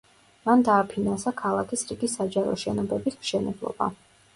მან 0.47 0.63
დააფინანსა 0.69 1.35
ქალაქის 1.43 1.85
რიგი 1.93 2.13
საჯარო 2.17 2.59
შენობების 2.67 3.23
მშენებლობა. 3.23 3.97